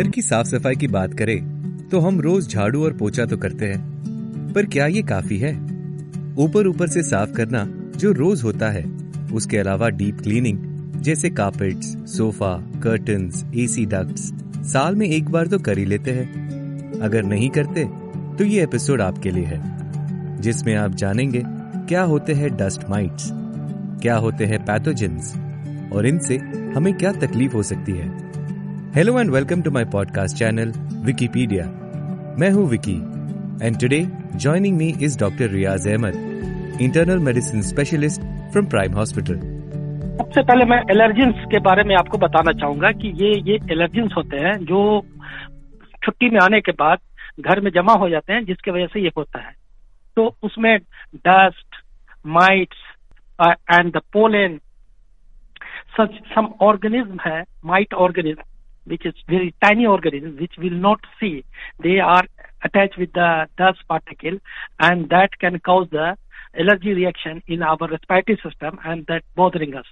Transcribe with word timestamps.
घर 0.00 0.08
की 0.08 0.22
साफ़ 0.22 0.46
सफ़ाई 0.46 0.76
की 0.76 0.86
बात 0.88 1.14
करें 1.14 1.88
तो 1.88 1.98
हम 2.00 2.20
रोज 2.20 2.48
झाड़ू 2.48 2.84
और 2.84 2.92
पोछा 2.92 3.24
तो 3.24 3.36
करते 3.36 3.66
हैं, 3.66 4.52
पर 4.52 4.66
क्या 4.66 4.86
ये 4.86 5.02
काफ़ी 5.02 5.38
है? 5.38 5.52
ऊपर 6.38 6.66
ऊपर 6.66 6.88
से 6.88 7.02
साफ़ 7.02 7.32
करना 7.32 7.64
जो 7.96 8.12
रोज 8.12 8.42
होता 8.44 8.70
है, 8.70 8.84
उसके 9.32 9.58
अलावा 9.58 9.88
डीप 9.90 10.20
क्लीनिंग, 10.20 10.58
जैसे 11.02 11.30
carpets 11.30 11.86
sofa 12.08 12.54
curtain 12.82 13.30
AC 13.56 13.84
ducts 13.86 14.22
साल 14.72 14.96
में 14.96 15.06
एक 15.08 15.28
बार 15.30 15.46
तो 15.46 15.58
कर 15.58 15.78
ही 15.78 15.84
लेते 15.84 16.10
हैं। 16.10 17.00
अगर 17.00 17.24
नहीं 17.24 17.50
करते 17.50 17.84
तो 18.38 18.44
ये 18.44 18.62
एपिसोड 18.62 19.00
आपके 19.00 19.30
लिए 19.30 19.44
है, 19.44 19.60
जिसमें 20.40 20.74
आप 20.76 20.94
जानेंगे 20.94 21.42
क्या 21.44 22.02
होते 22.04 22.34
हैं 22.34 22.56
डस्ट 22.56 22.88
माइट्स 22.90 23.28
क्या 24.02 24.16
होते 24.16 24.46
हैं 24.46 24.64
पैथोजेंस 24.64 25.32
और 25.92 26.06
इनसे 26.06 26.36
हमें 26.74 26.92
क्या 26.94 27.12
तकलीफ़ 27.18 27.52
हो 27.52 27.62
सकती 27.64 27.92
है। 27.92 28.29
Hello 28.94 29.20
and 29.20 29.30
welcome 29.30 29.62
to 29.62 29.70
my 29.70 29.84
podcast 29.84 30.36
channel 30.36 30.72
Wikipedia 31.06 31.64
मैं 32.38 32.50
हूँ 32.50 32.68
Vicky 32.68 32.96
and 33.66 33.80
today 33.80 34.08
joining 34.36 34.76
me 34.76 34.88
is 35.02 35.18
doctor 35.20 35.48
Riyaz 35.48 35.88
Ahmad 35.88 36.12
internal 36.80 37.18
medicine 37.18 37.62
specialist 37.62 38.20
from 38.22 38.66
Prime 38.66 38.92
Hospital 38.92 39.34
सबसे 40.18 40.42
पहले 40.42 40.64
मैं 40.64 40.78
एलर्जेंस 40.90 41.34
के 41.50 41.58
बारे 41.58 41.82
में 41.82 41.96
आपको 41.96 42.18
बताना 42.18 42.52
चाहूँगा 42.52 42.90
कि 42.90 43.08
ये 43.08 43.50
ये 43.50 43.54
एलर्जेंस 43.54 44.12
होते 44.16 44.36
हैं 44.36 44.64
जो 44.64 45.06
छुट्टी 46.04 46.30
में 46.30 46.40
आने 46.42 46.60
के 46.60 46.72
बाद 46.72 46.98
घर 47.40 47.60
में 47.60 47.70
जमा 47.70 47.92
हो 47.92 48.08
जाते 48.08 48.32
हैं, 48.32 48.44
जिसकी 48.44 48.70
वजह 48.70 48.86
से 48.86 49.00
ये 49.00 49.10
होता 49.16 49.38
है। 49.38 49.52
तो 50.16 50.36
उसमें 50.42 50.78
dust 51.16 51.76
mites 52.26 52.76
and 53.48 53.92
the 53.92 54.00
pollen 54.12 54.60
such, 56.00 56.10
some 56.38 56.48
organism 56.62 57.18
hai 57.26 57.40
mite 57.70 58.00
organism 58.00 58.49
which 58.86 59.06
is 59.06 59.14
very 59.28 59.54
tiny 59.62 59.86
organism 59.86 60.36
which 60.38 60.56
will 60.58 60.78
not 60.88 61.00
see. 61.20 61.44
They 61.82 61.98
are 62.00 62.24
attached 62.62 62.98
with 62.98 63.12
the 63.12 63.46
dust 63.56 63.86
particle 63.88 64.38
and 64.80 65.08
that 65.10 65.38
can 65.38 65.60
cause 65.60 65.88
the 65.90 66.16
allergy 66.58 66.92
reaction 66.94 67.40
in 67.48 67.62
our 67.62 67.90
respiratory 67.90 68.34
system 68.34 68.78
and 68.86 69.02
that 69.10 69.22
bothering 69.36 69.74
us 69.74 69.90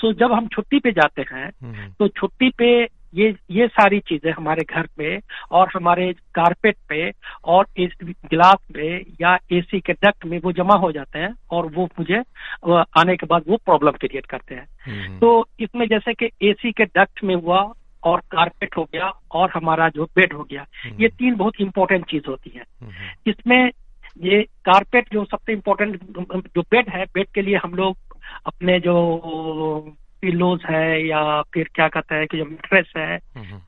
so 0.00 0.12
जब 0.12 0.32
हम 0.32 0.46
छुट्टी 0.48 0.78
पे 0.80 0.90
जाते 0.92 1.22
हैं 1.32 1.50
तो 1.98 2.08
छुट्टी 2.08 2.50
पे 2.58 2.68
ये 3.14 3.34
ये 3.50 3.66
सारी 3.68 3.98
चीज़ें 4.08 4.30
हमारे 4.32 4.64
घर 4.70 4.86
पे 4.96 5.18
और 5.50 5.70
हमारे 5.74 6.12
कारपेट 6.34 6.76
पे 6.88 7.10
और 7.44 7.66
इस 7.76 7.96
गिलास 8.04 8.58
पे 8.74 8.96
या 9.20 9.36
एसी 9.52 9.80
के 9.80 9.92
डक्ट 9.92 10.24
में 10.24 10.38
वो 10.44 10.52
जमा 10.52 10.74
हो 10.84 10.92
जाते 10.92 11.18
हैं 11.18 11.32
और 11.50 11.66
वो 11.74 11.88
मुझे 11.98 12.22
आने 13.00 13.16
के 13.16 13.26
बाद 13.26 13.44
वो 13.48 13.56
प्रॉब्लम 13.56 13.98
क्रिएट 14.00 14.26
करते 14.26 14.54
हैं। 14.54 15.18
तो 15.18 15.48
इसमें 15.60 15.86
जैसे 15.88 16.14
कि 16.14 16.30
एसी 16.50 16.72
के 16.72 16.84
डक्ट 16.84 17.24
में 17.24 17.34
हुआ 17.34 17.62
और 18.06 18.20
कारपेट 18.32 18.76
हो 18.76 18.84
गया 18.84 19.08
और 19.30 19.50
हमारा 19.54 19.88
जो 19.88 20.04
बेड 20.16 20.32
हो 20.32 20.42
गया 20.42 20.66
ये 21.00 21.08
तीन 21.08 21.36
बहुत 21.36 21.60
इंपॉर्टेंट 21.60 22.04
चीज़ 22.10 22.28
होती 22.28 22.52
है। 22.56 22.64
इसमें 23.26 23.70
ये 24.20 24.42
कारपेट 24.64 25.12
जो 25.12 25.24
सबसे 25.24 25.52
इम्पोर्टेंट 25.52 26.00
जो 26.56 26.62
बेड 26.62 26.88
है 26.88 27.04
बेड 27.14 27.26
के 27.34 27.42
लिए 27.42 27.56
हम 27.56 27.74
लोग 27.74 27.96
अपने 28.46 28.78
जो 28.80 28.94
पिलोज 30.22 30.62
है 30.64 31.06
या 31.06 31.42
फिर 31.54 31.68
क्या 31.74 31.88
कहते 31.88 32.14
हैं 32.14 32.26
कि 32.26 32.36
जो 32.36 32.44
मेट्रेस 32.44 32.92
है 32.96 33.18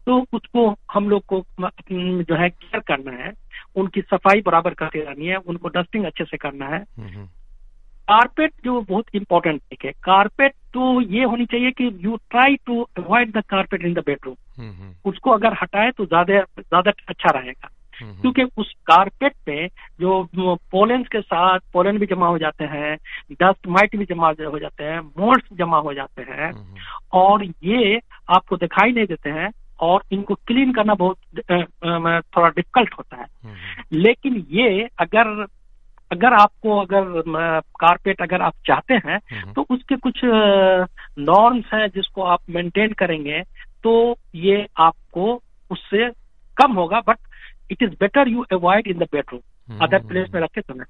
तो 0.06 0.20
उसको 0.32 0.68
हम 0.92 1.08
लोग 1.10 1.22
को 1.32 1.44
जो 1.60 2.34
है 2.34 2.48
केयर 2.50 2.80
करना 2.80 3.12
है। 3.12 3.32
उनकी 3.76 4.00
सफ़ाई 4.02 4.40
बराबर 4.40 4.74
करते 4.74 5.00
रहनी 5.00 5.26
है 5.26 5.36
उनको 5.36 5.68
डस्टिंग 5.68 6.04
अच्छे 6.04 6.24
से 6.24 6.36
करना 6.36 6.66
है। 6.66 6.84
कारपेट 8.08 8.52
जो 8.64 8.80
बहुत 8.82 9.14
इंपॉर्टेंट 9.14 9.60
थिंग 9.62 9.86
है। 9.86 9.92
कारपेट 10.04 10.52
तो 10.74 11.00
ये 11.02 11.24
होनी 11.24 11.46
चाहिए 11.46 11.70
कि 11.70 11.90
you 12.02 12.16
try 12.30 12.56
to 12.66 12.80
avoid 12.98 13.32
the 13.32 13.42
carpet 13.50 13.84
in 13.84 13.94
the 13.94 14.04
bedroom 14.06 14.92
उसको 15.04 15.30
अगर 15.30 15.56
हटाए 15.62 15.90
तो 15.90 16.06
ज़्यादा 16.06 16.40
ज़्यादा 16.58 16.92
अच्छा 17.08 17.38
रहेगा। 17.38 17.70
क्योंकि 17.98 18.42
उस 18.56 18.72
कारपेट 18.86 19.32
पे 19.46 19.66
जो 20.00 20.54
पोलेंस 20.72 21.06
के 21.08 21.20
साथ 21.20 21.60
पोलन 21.72 21.98
भी 21.98 22.06
जमा 22.06 22.26
हो 22.26 22.38
जाते 22.38 22.64
हैं 22.66 22.96
डस्ट 23.32 23.66
माइट 23.68 23.96
भी 23.96 24.04
जमा 24.04 24.28
हो 24.42 24.58
जाते 24.58 24.84
हैं 24.84 25.00
मोल्स 25.00 25.48
जमा 25.58 25.78
हो 25.78 25.94
जाते 25.94 26.22
हैं 26.22 26.52
और 27.20 27.44
ये 27.44 27.98
आपको 28.28 28.56
दिखाई 28.56 28.92
नहीं 28.92 29.06
देते 29.06 29.30
हैं 29.30 29.50
और 29.80 30.02
इनको 30.12 30.34
क्लीन 30.46 30.72
करना 30.72 30.94
बहुत 30.94 31.16
थोड़ा 31.40 32.48
डिफ़िकल्ट 32.48 32.94
होता 32.98 33.16
है। 33.16 33.56
लेकिन 33.92 34.44
ये 34.50 34.88
अगर 34.98 35.46
अगर 36.12 36.32
आपको 36.32 36.78
अगर 36.78 37.22
कारपेट 37.60 38.22
अगर 38.22 38.42
आप 38.42 38.54
चाहते 38.66 38.94
हैं 38.94 39.18
तो 39.52 39.66
उसके 39.70 39.96
कुछ 39.96 40.20
नॉर्म्स 40.24 41.64
हैं 41.74 41.88
जिसको 41.88 42.22
आप 42.22 42.40
मेंटेन 42.50 42.92
करेंगे 42.92 43.42
तो 43.82 44.16
ये 44.34 44.66
आपको 44.76 45.42
उससे 45.70 46.08
कम 46.56 46.72
होगा 46.72 47.00
but 47.00 47.16
it 47.70 47.82
is 47.82 47.90
better 47.90 48.28
you 48.28 48.44
avoid 48.52 48.86
in 48.86 48.98
the 48.98 49.02
bedroom 49.02 49.40
other 49.80 49.98
place 49.98 50.28
में 50.34 50.40
रखे 50.40 50.60
समय। 50.60 50.84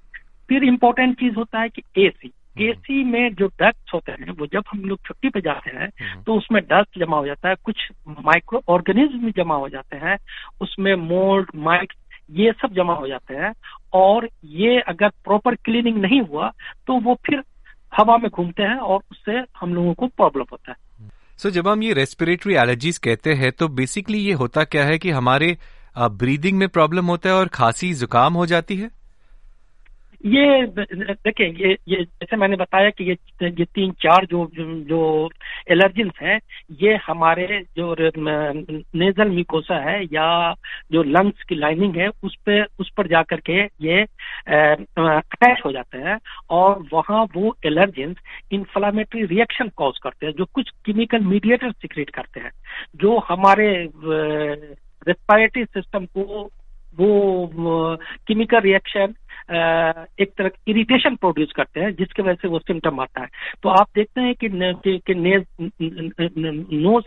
फिर 0.49 0.65
इम्पोर्टेंट 0.65 1.21
चीज़ 1.21 1.35
होता 1.35 1.61
है 1.61 1.69
कि 1.69 1.83
एसी। 1.99 2.33
एसी 2.59 3.05
में 3.05 3.35
जो 3.35 3.47
डस्ट 3.47 3.95
होते 3.95 4.13
हैं 4.13 4.31
वो 4.31 4.47
जब 4.47 4.63
हम 4.71 4.81
लोग 4.81 4.99
छुट्टी 5.07 5.29
पे 5.29 5.41
जाते 5.41 5.71
हैं 5.71 5.89
तो 6.23 6.35
उसमें 6.35 6.63
डस्ट 6.63 6.99
जमा 6.99 7.17
हो 7.17 7.27
जाता 7.27 7.49
है 7.49 7.55
कुछ 7.65 7.89
माइक्रो 8.09 8.63
ऑर्गेनिज्म 8.69 9.19
भी 9.19 9.31
जमा 9.31 9.55
हो 9.55 9.69
जाते 9.69 9.97
हैं 9.97 10.17
उसमें 10.61 10.95
मोल्ड 10.95 11.51
माइक 11.57 11.93
ये 12.31 12.53
सब 12.53 12.75
जमा 12.75 12.95
हो 12.95 13.09
जाते 13.09 13.35
हैं 13.35 13.53
और 13.93 14.29
ये 14.45 14.81
अगर 14.81 15.09
प्रॉपर 15.09 15.55
क्लीनिंग 15.55 15.97
नहीं 15.97 16.21
हुआ 16.21 16.49
तो 16.87 17.01
वो 17.01 17.15
फिर 17.15 17.43
हवा 17.97 18.17
में 18.17 18.31
घूमते 18.31 18.63
हैं 18.63 18.77
और 18.77 19.01
उससे 19.11 19.33
हम 19.61 19.75
लोगों 19.75 19.95
को 19.95 20.07
प्रॉब्लम 20.07 20.45
होता 20.53 20.71
है। 20.71 20.77
सो 21.39 21.49
so, 21.49 21.55
जब 21.55 21.69
हम 21.69 21.83
ये 21.83 21.93
रेस्पिरेटरी 21.93 22.55
एलर्जीज 22.55 22.99
कहते 22.99 23.33
हैं 23.33 23.53
तो 23.53 23.69
बेसिकली 23.69 24.19
ये 24.19 24.33
होता 24.33 24.65
क्या 24.65 24.85
है 24.85 24.99
कि 24.99 25.11
हमारे 25.11 25.57
ब्रीदिंग 25.99 26.59
में 26.59 26.69
प्रॉब्लम 26.69 27.07
होता 27.07 27.29
है 27.29 27.35
और 27.35 27.49
खांसी 27.49 27.95
जुकाम 27.95 28.35
हो 28.35 28.47
जाती 28.47 28.77
है? 28.77 28.98
ये 30.27 30.67
देखिए, 30.67 31.47
ये 31.49 31.77
ये 31.89 32.03
जैसे 32.03 32.37
मैंने 32.37 32.57
बताया 32.57 32.91
कि 32.91 33.05
ये 33.05 33.17
ये 33.43 33.65
तीन, 33.65 33.93
चार 34.03 34.25
जो 34.27 34.49
जो 34.57 35.29
एलर्जेंस 35.71 36.13
हैं, 36.23 36.39
ये 36.81 36.95
हमारे 37.07 37.61
जो 37.79 37.95
नेजल 38.19 39.29
मिकोसा 39.31 39.79
है 39.81 40.03
या 40.05 40.55
जो 40.93 41.03
लंग्स 41.03 41.43
की 41.49 41.55
लाइनिंग 41.55 41.97
है, 41.97 42.09
उस 42.09 42.35
पे, 42.47 42.63
उस 42.81 42.91
पर 42.97 43.09
जाकर 43.09 43.41
के 43.41 43.63
ये 43.87 44.03
अटैच 44.03 45.63
हो 45.65 45.73
जाते 45.73 45.99
हैं 45.99 46.19
और 46.51 46.83
वहाँ 46.93 47.25
वो 47.37 47.57
एलर्जेंस 47.67 48.17
इन्फ्लामेटरी 48.53 49.25
रिएक्शन 49.27 49.69
कॉज 49.77 49.99
करते 50.03 50.27
हैं, 50.27 50.33
जो 50.33 50.45
कुछ 50.45 50.71
केमिकल 50.87 51.25
मीडिएटर 51.25 51.73
सिक्रेट 51.73 52.11
करते 52.11 52.41
हैं, 52.41 52.51
जो 52.97 53.19
हमारे 53.29 53.71
रेस्पायरेटरी 54.05 55.65
सिस्टम 55.65 56.07
को 56.07 56.49
वो 56.99 57.97
केमिकल 58.29 58.61
रिएक्शन 58.61 59.15
एक 59.51 60.33
तरह 60.39 60.51
इरिटेशन 60.69 61.15
प्रोड्यूस 61.17 61.53
करते 61.53 61.81
हैं 61.81 61.91
जिसकी 61.95 62.23
वजह 62.23 62.35
से 62.35 62.49
वो 62.49 62.59
सिम्टम 62.59 63.01
आता 63.01 63.21
है। 63.23 63.29
तो 63.63 63.69
आप 63.69 63.87
देखते 63.95 64.21
हैं 64.21 64.35
कि, 64.35 64.49
नेज 65.15 65.45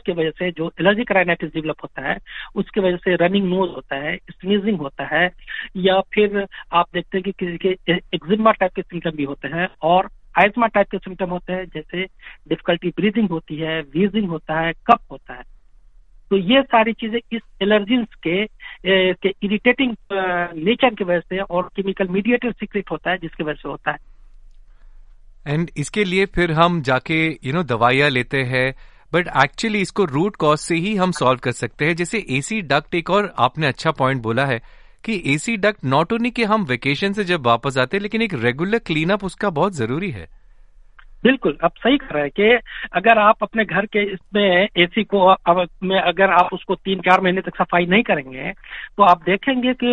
की 0.05 0.11
वजह 0.11 0.29
से 0.29 0.51
जो 0.51 0.71
एलर्जिक 0.81 1.11
राइनाइटिस 1.11 1.53
डेवलप 1.53 1.83
होता 1.83 2.07
है 2.09 2.17
उसकी 2.55 2.79
वजह 2.79 2.97
से 2.97 3.15
रनिंग 3.15 3.49
नोज़ 3.49 3.71
होता 3.71 3.95
है 3.95 4.15
स्नीजिंग 4.31 4.77
होता 4.77 5.05
है 5.15 5.29
या 5.77 5.99
फिर 6.13 6.47
आप 6.73 6.85
देखते 6.93 7.17
हैं 7.17 7.23
कि 7.23 7.31
किसी 7.31 7.57
के 7.57 7.93
एक्जिमा 8.15 8.51
टाइप 8.51 8.71
के 8.75 8.81
सिम्टम 8.81 9.11
भी 9.11 9.23
होते 9.23 9.47
हैं 9.47 9.67
और 9.81 10.09
आइजमा 10.39 10.67
टाइप 10.67 10.87
के 10.91 10.97
सिम्टम 10.97 11.29
होते 11.29 11.53
हैं 11.53 11.65
जैसे 11.65 12.03
डिफिकल्टी 12.49 12.89
ब्रीदिंग 12.89 13.29
होती 13.29 13.55
है 13.55 13.81
वीजिंग 13.81 14.29
होता 14.29 14.59
है 14.59 14.73
कफ 14.73 14.99
होता 15.11 15.33
है। 15.33 15.43
तो 16.29 16.37
ये 16.37 16.61
सारी 16.61 16.93
चीज़ें 16.93 17.19
इस 17.31 17.41
एलर्जीज 17.61 18.07
के, 18.23 18.43
के 18.85 19.29
इरिटेटिंग 19.43 19.95
नेचर 20.11 20.93
की 20.95 21.03
वजह 21.03 21.19
से 21.19 21.39
और 21.39 21.69
केमिकल 21.75 22.07
मीडिएटर 22.07 22.51
सीक्रेट 22.51 22.91
होता 22.91 23.11
है, 23.11 23.17
जिसकी 23.17 23.43
वजह 23.43 23.53
से 23.53 23.69
होता 23.69 23.91
है। 23.91 23.97
एंड 25.47 25.69
इसके 25.77 26.03
लिए 26.03 26.25
फिर 26.25 26.51
हम 26.51 26.81
जाके 26.81 27.25
यू 27.45 27.53
नो 27.53 27.63
दवाइयाँ 27.63 28.09
लेते 28.09 28.43
हैं। 28.43 28.73
बट 29.13 29.27
एक्चुअली 29.43 29.79
इसको 29.81 30.03
रूट 30.05 30.35
कॉज 30.35 30.57
से 30.57 30.75
ही 30.75 30.95
हम 30.95 31.11
सॉल्व 31.11 31.39
कर 31.39 31.51
सकते 31.51 31.85
हैं। 31.85 31.95
जैसे 31.95 32.25
एसी 32.29 32.61
डक्ट 32.63 32.95
एक 32.95 33.09
और 33.09 33.33
आपने 33.39 33.67
अच्छा 33.67 33.91
पॉइंट 33.91 34.21
बोला 34.21 34.45
है 34.45 34.59
कि 35.03 35.21
एसी 35.25 35.55
डक्ट 35.57 35.85
नॉट 35.85 36.13
ओनली 36.13 36.29
कि 36.31 36.43
हम 36.43 36.63
वेकेशन 36.63 37.13
से 37.13 37.23
जब 37.23 37.45
वापस 37.45 37.77
आते 37.77 37.97
हैं, 37.97 38.01
लेकिन 38.01 38.21
एक 38.21 38.33
रेगुलर 38.33 38.79
क्लीन 38.79 39.09
अप 39.09 39.23
उसका 39.23 39.49
बहुत 39.49 39.73
ज़रूरी 39.73 40.11
है। 40.11 40.27
बिल्कुल 41.23 41.57
आप 41.63 41.71
सही 41.77 41.97
कर 41.97 42.15
रहे 42.15 42.23
हैं 42.23 42.31
कि 42.31 42.69
अगर 42.93 43.17
आप 43.17 43.35
अपने 43.41 43.65
घर 43.65 43.85
के 43.85 43.99
इसमें 43.99 44.67
एसी 44.77 45.03
को 45.03 45.19
अब 45.19 45.67
में 45.83 45.99
अगर 45.99 46.29
आप 46.31 46.49
उसको 46.53 46.75
तीन 46.75 46.99
चार 46.99 47.21
महीने 47.21 47.41
तक 47.41 47.55
सफ़ाई 47.57 47.85
नहीं 47.85 48.03
करेंगे 48.03 48.51
तो 48.97 49.03
आप 49.03 49.23
देखेंगे 49.23 49.73
कि 49.83 49.87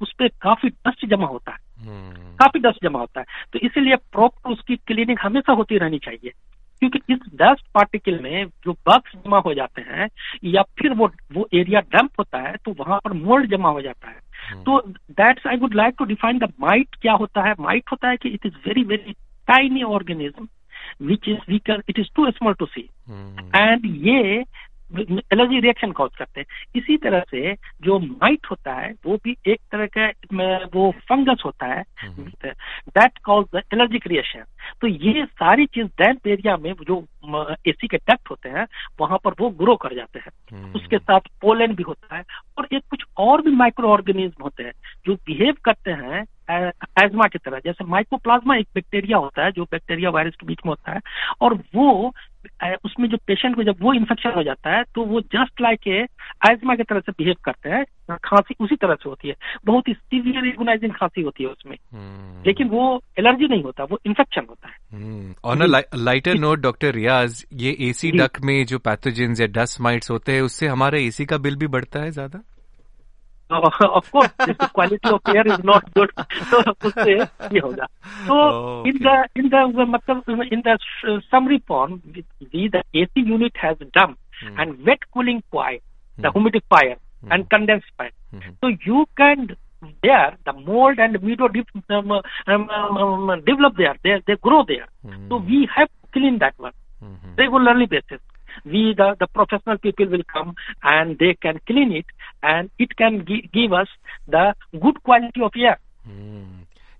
उस 0.00 0.12
पर 0.12 0.28
काफ़ी 0.28 0.68
डस्ट 0.68 1.06
जमा 1.06 1.26
होता 1.26 1.52
है। 1.52 1.88
हम्म। 1.88 2.36
काफ़ी 2.36 2.60
डस्ट 2.60 2.78
जमा 2.82 2.98
होता 2.98 3.20
है। 3.20 3.26
तो 3.52 3.58
इसीलिए 3.58 3.96
प्रॉपर 3.96 4.50
उसकी 4.50 4.76
क्लीनिंग 4.76 5.18
हमेशा 5.22 5.52
होती 5.52 5.78
रहनी 5.78 5.98
चाहिए। 5.98 6.30
क्योंकि 6.78 7.00
इस 7.10 7.18
डस्ट 7.34 7.66
पार्टिकल 7.74 8.18
में 8.22 8.46
जो 8.46 8.72
बग्स 8.72 9.12
जमा 9.16 9.38
हो 9.38 9.54
जाते 9.54 9.82
हैं 9.82 10.08
या 10.44 10.62
फिर 10.62 10.92
वो 10.92 11.10
वो 11.32 11.48
एरिया 11.54 11.80
डंप 11.80 12.10
होता 12.18 12.38
है 12.38 12.54
तो 12.64 12.72
वहाँ 12.72 12.98
पर 13.04 13.12
मोल्ड 13.12 13.56
जमा 13.56 13.68
हो 13.68 13.82
जाता 13.82 14.08
है। 14.08 14.16
हम्म। 14.50 14.62
तो 14.62 14.92
that's 15.10 15.46
I 15.46 15.56
would 15.56 15.74
like 15.74 15.94
to 15.98 16.04
define 16.04 16.38
the 16.38 16.52
mite 16.60 16.96
क्या 17.02 17.12
होता 17.12 17.42
है। 17.42 17.54
माइट 17.60 17.84
होता 17.92 18.08
है 18.08 18.16
कि 18.16 18.28
it 18.28 18.46
is 18.46 18.54
very 18.54 18.82
very 18.82 19.14
tiny 19.50 19.84
organism 19.90 20.48
which 21.02 21.28
is 21.28 21.38
we 21.50 21.58
can 21.68 21.80
it 21.90 21.98
is 21.98 22.08
too 22.18 22.28
small 22.32 22.54
to 22.54 22.66
see. 22.74 22.86
Hmm. 23.10 23.54
and 23.60 23.84
ये 23.84 24.44
एलर्जी 25.32 25.60
रिएक्शन 25.60 25.92
कॉज 25.92 26.10
करते 26.18 26.40
हैं। 26.40 26.46
इसी 26.76 26.96
तरह 26.96 27.20
से 27.30 27.52
जो 27.82 27.98
माइट 27.98 28.46
होता 28.50 28.72
है 28.72 28.94
वो 29.06 29.16
भी 29.24 29.36
एक 29.46 29.60
तरह 29.74 29.86
का 29.98 30.06
वो 30.74 30.90
फंगस 31.08 31.42
होता 31.44 31.66
है। 31.66 31.82
That 32.88 33.18
cause 33.18 33.46
the 33.54 33.62
allergic 33.74 34.06
reaction 34.06 34.42
तो 34.80 34.86
ये 34.86 35.24
सारी 35.26 35.66
चीज़ 35.66 35.86
डैम्प 35.86 36.26
एरिया 36.26 36.56
में 36.56 36.72
जो 36.72 36.98
एसी 37.66 37.88
के 37.88 37.96
डक्ट 37.96 38.30
होते 38.30 38.48
हैं 38.48 38.66
वहाँ 39.00 39.18
पर 39.24 39.34
वो 39.40 39.50
ग्रो 39.50 39.76
कर 39.76 39.94
जाते 39.94 40.18
हैं। 40.18 40.30
हम्म। 40.52 40.72
उसके 40.74 40.98
साथ 40.98 41.20
पोलन 41.40 41.74
भी 41.74 41.82
होता 41.82 42.16
है। 42.16 42.24
और 42.58 42.68
एक 42.72 42.82
कुछ 42.90 43.04
और 43.16 43.42
भी 43.42 43.50
माइक्रो 43.50 43.88
ऑर्गेनिज्म 43.88 44.42
होते 44.44 44.62
हैं 44.62 44.72
जो 45.06 45.14
बिहेव 45.14 45.56
करते 45.64 45.90
हैं 45.90 46.24
एजमा 46.50 47.26
की 47.26 47.38
तरह। 47.38 47.58
जैसे 47.58 47.84
माइक्रोप्लाज्मा 47.84 48.56
एक 48.56 48.68
बैक्टीरिया 48.74 49.18
होता 49.18 49.44
है 49.44 49.52
जो 49.52 49.64
बैक्टीरिया 49.64 50.10
वायरस 50.10 50.34
के 50.34 50.46
बीच 50.46 50.58
में 50.66 50.70
होता 50.70 50.92
है 50.92 51.00
और 51.40 51.54
वो 51.74 52.12
उसमें 52.84 53.08
जो 53.08 53.16
पेशेंट 53.26 53.54
को 53.56 53.62
जब 53.62 53.76
वो 53.80 53.92
इन्फेक्शन 53.94 54.32
हो 54.36 54.42
जाता 54.42 54.70
है 54.70 54.82
तो 54.94 55.04
वो 55.04 55.20
जस्ट 55.20 55.60
लाइक 55.60 55.86
ए 55.88 56.00
एजमा 56.50 56.74
की 56.74 56.82
तरह 56.82 57.00
से 57.00 57.12
बिहेव 57.12 57.34
करते 57.44 57.70
हैं 57.70 57.84
खांसी 58.24 58.54
उसी 58.60 58.76
तरह 58.76 58.94
से 58.94 59.08
होती 59.08 59.28
है। 59.28 59.34
बहुत 59.64 59.88
ही 59.88 59.92
सीवियर 59.94 60.44
इम्यूनाइजिंग 60.46 60.92
खांसी 60.92 61.22
होती 61.22 61.44
है 61.44 61.50
उसमें। 61.50 61.76
hmm. 61.76 62.46
लेकिन 62.46 62.68
वो 62.68 63.02
एलर्जी 63.18 63.48
नहीं 63.48 63.62
होता 63.62 63.84
वो 63.84 63.98
इन्फेक्शन 64.06 64.46
होता 64.48 64.68
है। 64.68 65.34
On 65.44 65.62
lighter 65.94 66.38
note 66.38 66.60
doctor 66.60 66.94
Riyaz 66.94 67.44
ये 67.56 67.76
एसी 67.88 68.10
डक 68.10 68.40
में 68.44 68.64
जो 68.66 68.78
पैथोजेंस 68.80 69.40
या 69.40 69.46
डस्ट 69.52 69.80
माइट्स 69.80 70.10
होते 70.10 70.32
हैं 70.32 70.42
उससे 70.42 70.66
हमारा 70.66 70.98
एसी 70.98 71.26
का 71.26 71.38
बिल 71.38 71.56
भी 71.56 71.66
बढ़ता 71.68 72.02
है 72.02 72.10
ज़्यादा? 72.10 72.42
of 73.51 74.11
course, 74.11 74.29
if 74.41 74.57
the 74.57 74.67
quality 74.67 75.09
of 75.09 75.21
air 75.27 75.47
is 75.47 75.63
not 75.63 75.93
good, 75.93 76.11
तो 76.51 76.71
उससे 76.87 77.15
ये 77.53 77.59
होगा. 77.59 77.87
So 78.27 78.33
oh, 78.33 78.83
in 78.85 78.97
the 78.99 79.29
in 79.35 79.49
the 79.49 79.85
मतलब 79.95 80.51
in 80.51 80.61
the 80.63 80.77
summary 81.31 81.63
form, 81.65 82.01
we 82.13 82.67
the 82.67 82.83
AC 82.93 83.11
unit 83.15 83.53
has 83.55 83.77
dump 83.93 84.19
hmm. 84.41 84.59
and 84.59 84.85
wet 84.85 84.99
cooling 85.13 85.43
coil, 85.51 85.77
the 86.17 86.29
hmm. 86.29 86.37
humidifier 86.37 86.97
hmm. 87.21 87.31
and 87.31 87.49
condenser. 87.49 88.11
Hmm. 88.31 88.39
So 88.61 88.67
you 88.85 89.05
can 89.15 89.55
there 90.03 90.37
the 90.45 90.53
mold 90.53 90.99
and 90.99 91.21
meadow 91.23 91.47
um, 91.89 92.11
um, 92.11 92.69
um, 92.69 93.29
um, 93.29 93.45
develop 93.45 93.77
there, 93.77 93.95
they 94.03 94.21
they 94.27 94.35
grow 94.35 94.65
there. 94.67 94.87
Hmm. 95.05 95.29
So 95.29 95.37
we 95.37 95.69
have 95.73 95.87
to 95.87 96.19
clean 96.19 96.39
that 96.39 96.55
one 96.57 96.73
hmm. 96.99 97.35
regularly 97.37 97.85
basis 97.85 98.19
we 98.68 98.94
the, 99.00 99.08
the 99.22 99.26
professional 99.26 99.80
people 99.86 100.10
will 100.14 100.24
come 100.36 100.50
and 100.92 101.10
they 101.22 101.32
can 101.46 101.56
clean 101.70 101.90
it 101.90 102.06
and 102.44 102.64
it 102.80 102.90
can 103.02 103.20
gi- 103.24 103.48
give 103.56 103.70
us 103.80 103.90
the 104.34 104.46
good 104.82 104.96
quality 104.98 105.42
of 105.42 105.50
air. 105.56 105.74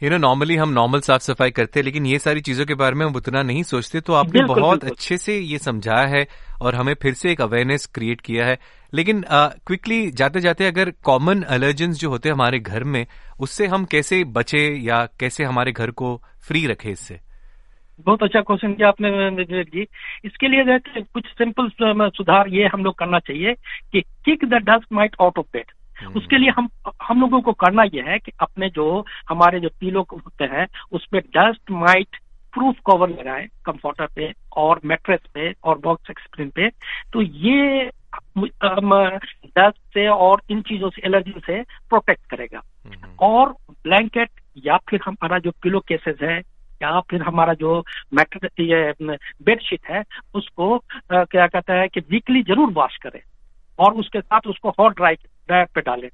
You 0.02 0.10
know 0.10 0.16
normally 0.16 0.56
हम 0.56 0.68
normal 0.68 1.00
साफ़ 1.00 1.22
सफ़ाई 1.22 1.50
करते 1.50 1.80
हैं 1.80 1.84
लेकिन 1.84 2.06
ये 2.06 2.18
सारी 2.18 2.40
चीज़ों 2.40 2.66
के 2.66 2.74
बारे 2.74 2.94
में 2.94 3.06
हम 3.06 3.14
उतना 3.14 3.42
नहीं 3.42 3.62
सोचते 3.62 4.00
तो 4.00 4.12
आपने 4.12 4.44
बहुत 4.44 4.84
अच्छे 4.84 5.16
से 5.16 5.38
ये 5.38 5.58
समझाया 5.58 6.06
है 6.06 6.26
और 6.62 6.74
हमें 6.74 6.94
फिर 7.02 7.14
से 7.14 7.32
एक 7.32 7.40
अवेयरनेस 7.40 7.86
क्रिएट 7.86 8.20
किया 8.20 8.46
है। 8.46 8.58
लेकिन 8.94 9.24
क्विकली 9.32 10.10
जाते 10.10 10.40
जाते 10.40 10.66
अगर 10.66 10.90
कॉमन 10.90 11.44
एलर्जेंस 11.50 12.00
जो 12.00 12.10
होते 12.10 12.28
हैं 12.28 12.34
हमारे 12.34 12.58
घर 12.58 12.84
में 12.84 13.06
उससे 13.40 13.66
हम 13.66 13.84
कैसे 13.84 14.24
बचे 14.24 14.68
या 14.68 15.08
कैसे 15.20 15.44
हमारे 15.44 15.72
घर 15.72 15.90
को 15.90 16.22
फ्री 16.48 16.66
रखे 16.66 16.90
इससे? 16.90 17.31
बहुत 18.00 18.22
अच्छा 18.22 18.40
क्वेश्चन 18.40 18.74
किया 18.74 18.88
आपने 18.88 19.10
विवेक 19.10 19.70
जी। 19.74 19.86
इसके 20.24 20.48
लिए 20.48 20.64
जो 20.64 20.72
है 20.72 20.78
कुछ 21.14 21.26
सिंपल 21.26 21.70
सुधार 22.08 22.48
ये 22.48 22.66
हम 22.66 22.84
लोग 22.84 22.94
करना 22.98 23.18
चाहिए 23.18 23.54
कि 23.92 24.00
kick 24.00 24.44
the 24.44 24.54
dust 24.54 24.92
mite 24.92 25.16
out 25.20 25.38
of 25.38 25.46
bed 25.52 25.70
उसके 26.16 26.38
लिए 26.38 26.50
हम 26.50 26.68
हम 27.02 27.20
लोगों 27.20 27.40
को 27.40 27.52
करना 27.52 27.82
यह 27.94 28.04
है 28.04 28.18
कि 28.18 28.32
अपने 28.40 28.68
जो 28.70 29.06
हमारे 29.28 29.60
जो 29.60 29.68
पीलो 29.80 30.06
होते 30.12 30.44
हैं 30.44 30.66
उसमें 30.92 31.22
डस्ट 31.36 31.70
माइट 31.70 32.16
प्रूफ 32.52 32.76
कवर 32.86 33.08
लगाए 33.08 33.48
कंफर्टर 33.64 34.06
पे 34.16 34.32
और 34.56 34.80
मेट्रेस 34.84 35.20
पे 35.34 35.54
और 35.64 35.78
बॉक्स 35.78 36.10
स्क्रीन 36.10 36.50
पे। 36.50 36.68
तो 37.12 37.22
ये 37.22 37.90
डस्ट 39.58 39.76
से 39.94 40.08
और 40.08 40.42
इन 40.50 40.62
चीज़ों 40.62 40.90
से 40.90 41.02
एलर्जी 41.04 41.34
से 41.46 41.62
प्रोटेक्ट 41.62 42.26
करेगा। 42.30 42.62
हम्म। 42.86 43.14
और 43.20 43.56
ब्लैंकेट 43.70 44.30
या 44.66 44.76
फिर 44.76 45.00
हमारा 45.06 45.38
जो 45.38 45.50
पिलो 45.50 45.80
केसेस 45.80 46.16
है 46.22 46.42
या 46.82 47.00
फिर 47.10 47.22
हमारा 47.22 47.54
जो 47.54 47.78
मैटर 48.14 48.48
ये 48.60 48.92
बेडशीट 49.00 49.90
है 49.90 50.02
उसको 50.34 50.74
आ, 50.76 51.24
क्या 51.24 51.46
कहता 51.46 51.74
है 51.74 51.88
कि 51.88 52.00
वीकली 52.10 52.42
ज़रूर 52.42 52.72
वॉश 52.72 52.96
करें 53.02 53.20
और 53.78 53.94
उसके 53.94 54.20
साथ 54.20 54.46
उसको 54.46 54.70
हॉट 54.78 54.96
ड्राई 54.96 55.14
ड्राई 55.14 55.64
पे 55.74 55.80
डालें। 55.80 56.08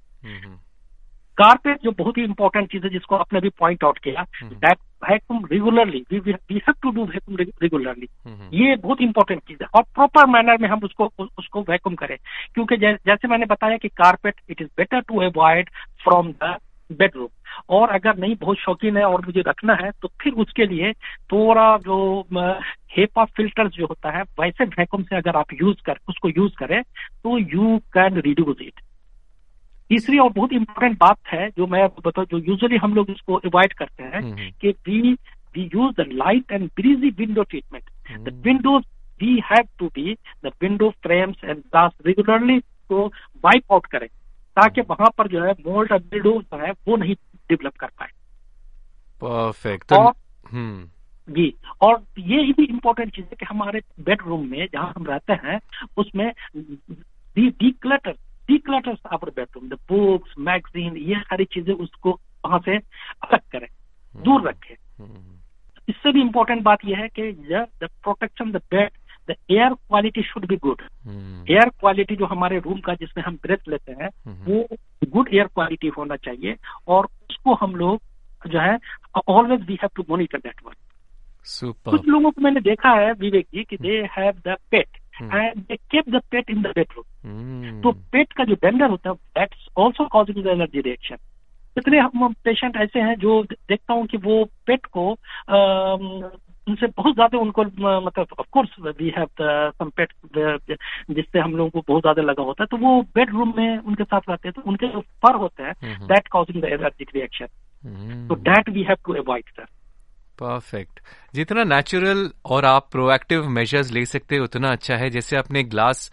कारपेट 1.38 1.82
जो 1.82 1.90
बहुत 1.98 2.16
ही 2.18 2.22
इंपॉर्टेंट 2.24 2.70
चीज़ 2.72 2.84
है 2.84 2.90
जिसको 2.90 3.16
आपने 3.16 3.40
भी 3.40 3.48
पॉइंट 3.58 3.84
आउट 3.84 3.98
किया 3.98 4.22
that 4.44 4.78
vacuum 5.04 5.44
regularly 5.52 6.04
we 6.12 6.32
have 6.56 6.74
to 6.82 6.90
do 6.90 7.04
vacuum 7.04 7.36
regularly 7.62 8.08
ये 8.60 8.76
बहुत 8.76 9.00
इंपॉर्टेंट 9.00 9.42
चीज़ 9.48 9.58
है 9.62 9.68
और 9.74 9.82
प्रॉपर 9.94 10.26
मैनर 10.26 10.58
में 10.62 10.68
हम 10.68 10.80
उसको 10.84 11.10
उसको 11.38 11.60
वैक्यूम 11.68 11.94
करें। 11.94 12.16
क्योंकि 12.54 12.76
जैसे 12.76 13.28
मैंने 13.28 13.46
बताया 13.46 13.76
कि 13.76 13.88
carpet 13.88 14.40
it 14.50 14.62
is 14.62 14.68
better 14.78 15.00
to 15.00 15.20
avoid 15.22 15.70
from 16.04 16.32
the 16.32 16.56
bedroom 16.90 17.28
और 17.70 17.90
अगर 17.90 18.16
नहीं 18.16 18.34
बहुत 18.40 18.58
शौकीन 18.58 18.96
है 18.96 19.04
और 19.04 19.24
मुझे 19.26 19.42
रखना 19.46 19.74
है 19.74 19.90
तो 20.02 20.08
फिर 20.22 20.32
उसके 20.44 20.66
लिए 20.66 20.92
थोड़ा 21.32 21.76
जो 21.78 22.20
हेपा 22.96 23.24
फ़िल्टर 23.26 23.68
जो 23.68 23.86
होता 23.86 24.10
है 24.10 24.22
वैसे 24.40 24.64
वैक्यूम 24.64 25.02
से 25.02 25.16
अगर 25.16 25.36
आप 25.36 25.52
यूज़ 25.52 25.82
कर 25.86 25.98
उसको 26.08 26.28
यूज़ 26.28 26.52
करें 26.58 26.82
तो 27.24 27.38
यू 27.38 27.78
कैन 27.94 28.20
रिड्यूज 28.20 28.62
इट 28.62 28.80
तीसरी 29.90 30.18
और 30.18 30.32
बहुत 30.32 30.52
इंपॉर्टेंट 30.52 30.98
बात 30.98 31.18
है 31.26 31.48
जो 31.58 31.66
मैं 31.66 31.86
बताऊँ 32.06 32.26
जो 32.30 32.38
यूजुअली 32.38 32.76
हम 32.76 32.94
लोग 32.94 33.10
इसको 33.10 33.34
अवॉइड 33.34 33.72
करते 33.72 34.02
हैं 34.02 34.20
हम्म, 34.22 34.32
हम्म। 34.32 34.50
कि 34.60 34.70
we 34.86 35.12
we 35.54 35.70
use 35.74 35.94
the 36.02 36.06
light 36.12 36.52
and 36.52 36.68
breezy 36.76 37.10
window 37.18 37.42
treatment 37.42 38.28
the 38.28 38.40
windows 38.44 38.84
we 39.20 39.40
have 39.44 39.68
to 39.78 39.86
be 39.86 40.14
the 40.44 40.52
window 40.62 40.90
frames 41.02 41.44
and 41.44 41.56
glass 41.56 41.92
regularly 42.06 42.58
को 42.60 43.06
वाइप 43.44 43.72
आउट 43.72 43.86
करें। 43.86 44.08
ताकि 44.58 44.80
वहाँ 44.80 45.10
पर 45.18 45.28
जो 45.28 45.44
है 45.44 45.52
मोल्ड 45.66 45.92
और 45.92 45.98
जो 45.98 46.56
है 46.56 46.70
वो 46.88 46.96
नहीं 46.96 47.14
डेवलप 47.50 47.76
कर 47.76 47.86
पाए 47.86 48.08
परफेक्ट 49.22 49.92
और 49.92 50.12
हम्म। 50.52 50.88
जी 51.28 51.54
और 51.82 52.04
ये 52.18 52.52
भी 52.52 52.64
इम्पोर्टेंट 52.64 53.14
चीज़ 53.14 53.24
है 53.24 53.36
कि 53.40 53.46
हमारे 53.50 53.80
बेडरूम 54.00 54.46
में 54.46 54.66
जहाँ 54.72 54.92
हम 54.96 55.06
रहते 55.06 55.32
हैं 55.32 55.60
उसमें 55.96 56.32
de 56.56 57.48
declutter 57.70 58.14
our 59.12 59.30
bedroom 59.30 59.68
the 59.68 59.78
books 59.88 60.34
magazine 60.38 60.96
ये 60.96 61.20
सारी 61.20 61.44
चीज़ें 61.44 61.74
उसको 61.74 62.10
वहाँ 62.44 62.58
से 62.64 62.76
अलग 62.76 63.40
करें। 63.52 63.68
दूर 64.14 64.48
रखें 64.48 64.74
हम्म। 64.98 65.38
इससे 65.88 66.12
भी 66.12 66.20
इम्पोर्टेंट 66.20 66.62
बात 66.62 66.78
यह 66.84 66.98
है 66.98 67.08
कि 67.08 67.32
the 67.82 67.88
protection 68.02 68.52
the 68.52 68.56
bed 68.56 68.90
the 69.30 69.34
air 69.50 69.74
quality 69.74 70.22
should 70.22 70.46
be 70.46 70.56
good 70.56 70.82
air 71.50 71.68
quality 71.80 72.16
जो 72.16 72.26
हमारे 72.26 72.58
रूम 72.58 72.80
का 72.80 72.94
जिसमें 72.94 73.24
हम 73.24 73.38
ब्रेथ 73.42 73.68
लेते 73.68 73.92
हैं 73.92 74.08
hmm. 74.08 74.48
वो 74.48 74.66
गुड 75.08 75.34
एयर 75.34 75.46
क्वालिटी 75.46 75.88
होना 75.88 76.16
चाहिए 76.16 76.56
और 76.88 77.08
उसको 77.30 77.54
हम 77.54 77.76
लोग 77.76 78.00
जो 78.48 78.60
है 78.60 78.78
always 79.28 79.66
we 79.68 79.74
have 79.74 79.90
to 79.96 80.04
monitor 80.10 80.38
that 80.38 80.60
one 80.66 80.74
कुछ 81.90 82.08
लोगों 82.08 82.30
को 82.30 82.42
मैंने 82.42 82.60
देखा 82.60 82.90
है 82.94 83.12
विवेक 83.12 83.46
जी 83.54 83.64
कि 83.64 83.76
they 83.76 84.00
have 84.18 84.32
the 84.46 84.56
pet 84.70 84.98
and 85.22 85.62
they 85.62 85.76
keep 85.76 86.08
the 86.08 86.20
pet 86.30 86.50
in 86.50 86.62
the 86.62 86.72
bedroom 86.76 87.80
तो 87.80 87.92
पेट 88.12 88.32
का 88.32 88.44
जो 88.44 88.54
डेंडर 88.54 88.90
होता 88.90 89.10
है 89.10 89.16
that's 89.38 89.68
also 89.76 90.06
causing 90.06 90.44
the 90.44 90.46
allergy 90.46 90.80
reaction 90.80 91.16
कितने 91.76 91.98
हम 91.98 92.32
पेशेंट 92.44 92.76
ऐसे 92.76 93.00
हैं 93.00 93.14
जो 93.18 93.42
देखता 93.44 93.94
हूँ 93.94 94.06
कि 94.06 94.16
वो 94.16 94.44
पेट 94.66 94.86
को 94.86 95.12
उनसे 96.68 96.86
बहुत 96.86 97.14
ज़्यादा 97.14 97.38
उनको 97.38 97.64
मतलब 98.00 98.34
of 98.40 98.46
course 98.52 98.74
we 98.98 99.12
have 99.16 99.28
some 99.72 99.90
pet 99.96 100.12
जिससे 101.10 101.38
हम 101.38 101.56
लोगों 101.56 101.70
को 101.70 101.82
बहुत 101.88 102.02
ज़्यादा 102.02 102.22
लगा 102.22 102.42
होता 102.42 102.62
है 102.62 102.66
तो 102.70 102.76
वो 102.76 103.00
बेडरूम 103.14 103.52
में 103.56 103.78
उनके 103.78 104.04
साथ 104.04 104.30
रहते 104.30 104.48
हैं 104.48 104.52
तो 104.52 104.68
उनके 104.70 104.88
जो 104.88 105.00
फर 105.24 105.34
होते 105.36 105.62
हैं 105.62 105.96
that 106.06 106.28
causing 106.28 106.62
the 106.62 106.72
allergic 106.72 107.10
reaction 107.14 108.28
तो 108.28 108.36
that 108.44 108.68
we 108.68 108.82
have 108.82 108.96
to 109.06 109.14
avoid 109.14 109.44
sir 109.50 109.66
perfect 110.38 111.00
जितना 111.34 111.62
नेचुरल 111.64 112.28
और 112.46 112.64
आप 112.64 112.88
प्रोएक्टिव 112.92 113.48
मेजर्स 113.50 113.92
ले 113.92 114.04
सकते 114.06 114.34
हैं 114.34 114.42
उतना 114.42 114.70
अच्छा 114.72 114.96
है। 114.96 115.08
जैसे 115.10 115.36
आपने 115.36 115.62
glass 115.64 116.10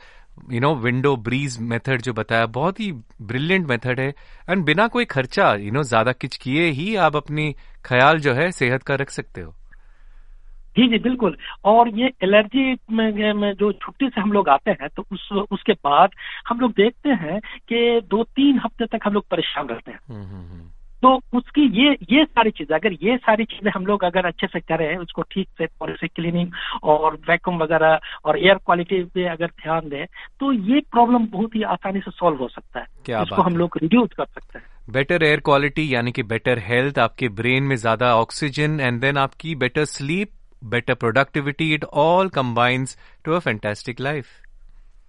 you 0.52 0.60
know 0.60 0.74
window 0.76 1.16
breeze 1.18 1.58
method 1.64 2.02
जो 2.02 2.14
बताया 2.14 2.46
बहुत 2.56 2.80
ही 2.80 2.92
ब्रिलियंट 3.24 3.68
मेथड 3.70 4.00
है। 4.00 4.08
एंड 4.50 4.64
बिना 4.66 4.88
कोई 4.88 5.06
खर्चा 5.06 5.54
यू 5.56 5.72
नो 5.72 5.84
ज़्यादा 5.84 6.12
किच 6.14 6.36
किए 6.38 6.66
ही 6.72 6.96
आप 7.02 7.16
अपनी 7.16 7.52
ख्याल 7.86 8.20
जो 8.20 8.34
है 8.34 8.50
सेहत 8.54 8.84
का 8.84 8.96
रख 8.96 9.10
सकते 9.10 9.42
हो। 9.42 9.54
जी 10.75 10.88
जी 10.88 10.98
बिल्कुल। 11.00 11.38
और 11.65 11.89
ये 12.00 12.12
एलर्जी 12.24 12.77
में, 12.91 13.34
में 13.34 13.53
जो 13.53 13.72
छुट्टी 13.74 14.10
से 14.10 14.22
हम 14.22 14.32
लोग 14.32 14.50
आते 14.50 14.72
हैं 14.72 14.89
तो 14.96 15.05
उस 15.12 15.29
उसके 15.51 15.74
बाद 15.84 16.10
हम 16.50 16.60
लोग 16.60 16.72
देखते 16.74 17.10
हैं 17.22 17.39
कि 17.70 18.01
दो 18.10 18.24
तीन 18.25 18.60
हफ़्ते 18.60 18.86
तक 18.88 19.05
हम 19.05 19.13
लोग 19.13 19.27
परेशान 19.32 19.67
रहते 19.67 19.91
हैं। 19.91 20.00
हम्म, 20.08 20.24
हम्म, 20.24 20.44
हम्म। 20.44 20.70
तो 21.03 21.10
उसकी 21.38 21.62
ये 21.77 21.91
ये 22.12 22.24
सारी 22.25 22.51
चीज़ें 22.51 22.75
अगर 22.75 22.94
ये 23.01 23.15
सारी 23.17 23.46
चीज़ें 23.46 23.72
हम 23.72 23.86
लोग 23.86 24.03
अगर 24.03 24.25
अच्छे 24.25 24.48
से 24.48 24.60
करें 24.60 24.96
उसको 24.98 25.22
ठीक 25.32 25.48
से 25.58 25.65
पॉलिसी 25.79 26.08
क्लीनिंग 26.08 26.51
और 26.84 27.15
वैक्यूम 27.29 27.58
वगैरह 27.58 28.00
और 28.25 28.38
एयर 28.39 28.58
क्वालिटी 28.65 29.01
पे 29.13 29.25
अगर 29.29 29.48
ध्यान 29.62 29.89
दें 29.89 30.05
तो 30.39 30.51
ये 30.51 30.79
प्रॉब्लम 30.91 31.27
बहुत 31.27 31.55
ही 31.55 31.63
आसानी 31.74 32.00
से 32.00 32.12
सॉल्व 32.12 32.38
हो 32.38 32.48
सकता 32.48 32.79
है। 32.79 32.86
क्या 33.05 33.22
इसको 33.22 33.41
हम 33.41 33.58
लोग 33.58 33.77
रिड्यूस 33.82 34.10
कर 34.17 34.25
सकते 34.25 34.60
हैं। 34.60 34.65
बेटर 34.94 35.24
एयर 35.24 35.39
क्वालिटी 35.41 35.94
यानी 35.94 36.12
कि 36.12 36.24
बेटर 36.25 36.60
हेल्थ 36.67 37.00
आपके 37.00 37.29
ब्रेन 37.38 37.63
में 37.63 37.75
ज़्यादा 37.75 38.15
ऑक्सीजन 38.15 38.79
एंड 38.79 39.00
देन 39.01 39.17
आपकी 39.17 39.55
better 39.58 39.86
sleep 39.88 40.32
better 40.74 40.96
productivity. 41.04 41.68
It 41.78 41.86
all 42.04 42.32
combines 42.38 42.96
to 43.26 43.36
a 43.38 43.42
fantastic 43.48 44.02
life. 44.08 44.32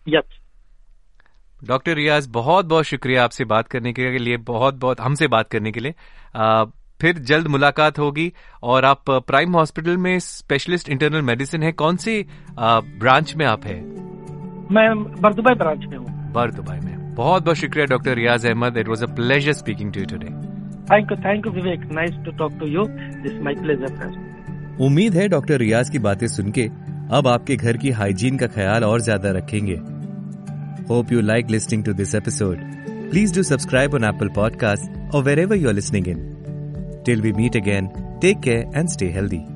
Yes, 0.06 0.40
doctor 1.64 1.94
Riyaz 1.94 2.26
बहुत 2.30 2.66
बहुत 2.66 2.84
शुक्रिया 2.84 3.24
आपसे 3.24 3.44
बात 3.44 3.68
करने 3.68 3.92
के 3.92 4.18
लिए 4.18 4.36
बहुत 4.36 4.74
बहुत 4.74 5.00
हमसे 5.00 5.26
बात 5.26 5.48
करने 5.48 5.72
के 5.72 5.80
लिए। 5.80 5.94
आ, 6.36 6.64
फिर 7.00 7.18
जल्द 7.18 7.46
मुलाकात 7.46 7.98
होगी 7.98 8.32
और 8.62 8.84
आप 8.84 9.10
प्राइम 9.10 9.56
हॉस्पिटल 9.56 9.96
में 9.96 10.18
स्पेशलिस्ट 10.18 10.88
इंटरनल 10.88 11.22
मेडिसिन 11.22 11.62
है। 11.62 11.72
कौन 11.72 11.96
सी 11.96 12.26
ब्रांच 12.58 13.34
में 13.36 13.46
आप 13.46 13.64
है? 13.66 13.80
मैं 14.72 14.88
बरदुबई 15.22 15.54
ब्रांच 15.54 15.86
में 15.86 15.96
हूँ। 15.98 16.32
बरदुबई 16.32 16.78
में। 16.84 17.14
बहुत 17.14 17.44
बहुत 17.44 17.56
शुक्रिया 17.56 17.86
doctor 17.86 18.14
Riyaz 18.14 18.46
Ahmad 18.46 18.76
it 18.76 18.88
was 18.88 19.04
a 19.04 19.14
pleasure 19.14 19.52
speaking 19.52 19.92
to 19.92 20.00
you 20.00 20.06
today 20.06 20.26
thank 20.92 21.10
you 21.12 21.16
thank 21.16 21.46
you 21.46 21.52
Vivek 21.52 21.80
nice 21.92 22.24
to 22.24 22.30
talk 22.30 22.58
to 22.60 22.66
you 22.66 22.84
this 23.22 23.40
my 23.42 23.54
pleasure 23.54 23.96
उम्मीद 24.80 25.14
है 25.14 25.28
डॉक्टर 25.28 25.58
रियाज 25.58 25.90
की 25.90 25.98
बातें 25.98 26.26
सुन 26.26 26.50
के 26.50 26.70
अब 27.10 27.26
आपके 27.26 27.56
घर 27.56 27.76
की 27.76 27.90
हाइजीन 27.90 28.36
का 28.36 28.46
ख्याल 28.46 28.84
और 28.84 29.00
ज़्यादा 29.00 29.30
रखेंगे। 29.30 29.74
Hope 30.88 31.12
you 31.12 31.20
like 31.20 31.50
listening 31.50 31.84
to 31.84 31.92
this 31.92 32.14
episode 32.14 32.58
please 33.10 33.34
do 33.34 33.42
subscribe 33.42 33.94
on 33.94 34.04
Apple 34.04 34.28
podcast 34.28 35.14
और 35.14 35.22
wherever 35.38 35.56
you're 35.56 35.72
listening 35.72 36.08
in 36.08 36.16
till 37.06 37.22
we 37.22 37.32
meet 37.32 37.56
again 37.56 37.88
take 38.22 38.40
care 38.40 38.78
and 38.78 38.88
stay 38.88 39.06
healthy 39.10 39.55